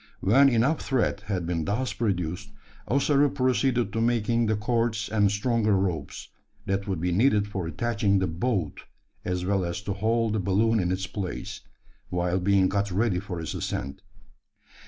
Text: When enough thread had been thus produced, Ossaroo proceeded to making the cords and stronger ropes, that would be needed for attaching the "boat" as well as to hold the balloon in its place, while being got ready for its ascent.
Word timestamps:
When 0.19 0.49
enough 0.49 0.81
thread 0.81 1.21
had 1.27 1.45
been 1.45 1.63
thus 1.65 1.93
produced, 1.93 2.49
Ossaroo 2.87 3.29
proceeded 3.29 3.93
to 3.93 4.01
making 4.01 4.47
the 4.47 4.55
cords 4.55 5.07
and 5.09 5.29
stronger 5.31 5.77
ropes, 5.77 6.29
that 6.65 6.87
would 6.87 6.99
be 6.99 7.11
needed 7.11 7.47
for 7.47 7.67
attaching 7.67 8.17
the 8.17 8.25
"boat" 8.25 8.85
as 9.23 9.45
well 9.45 9.63
as 9.63 9.79
to 9.83 9.93
hold 9.93 10.33
the 10.33 10.39
balloon 10.39 10.79
in 10.79 10.91
its 10.91 11.05
place, 11.05 11.61
while 12.09 12.39
being 12.39 12.67
got 12.67 12.89
ready 12.89 13.19
for 13.19 13.39
its 13.39 13.53
ascent. 13.53 14.01